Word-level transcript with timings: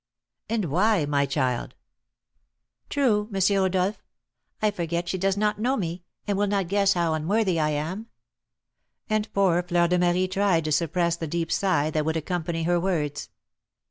"And 0.49 0.65
why, 0.65 1.05
my 1.05 1.27
child?" 1.27 1.75
"True, 2.89 3.29
M. 3.31 3.39
Rodolph; 3.55 4.01
I 4.59 4.71
forget 4.71 5.07
she 5.07 5.19
does 5.19 5.37
not 5.37 5.59
know 5.59 5.77
me, 5.77 6.01
and 6.25 6.39
will 6.39 6.47
not 6.47 6.69
guess 6.69 6.93
how 6.93 7.13
unworthy 7.13 7.59
I 7.59 7.69
am." 7.69 8.07
And 9.11 9.31
poor 9.31 9.61
Fleur 9.61 9.87
de 9.87 9.99
Marie 9.99 10.27
tried 10.27 10.63
to 10.65 10.71
suppress 10.71 11.17
the 11.17 11.27
deep 11.27 11.51
sigh 11.51 11.91
that 11.91 12.03
would 12.03 12.17
accompany 12.17 12.63
her 12.63 12.79
words. 12.79 13.29